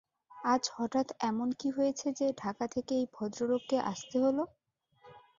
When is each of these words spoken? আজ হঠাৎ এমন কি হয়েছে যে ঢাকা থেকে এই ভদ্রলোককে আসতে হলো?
আজ 0.45 0.63
হঠাৎ 0.75 1.07
এমন 1.21 1.49
কি 1.59 1.69
হয়েছে 1.69 2.07
যে 2.19 2.27
ঢাকা 2.37 2.65
থেকে 2.67 2.93
এই 2.95 3.07
ভদ্রলোককে 3.15 3.77
আসতে 3.91 4.17
হলো? 4.23 4.43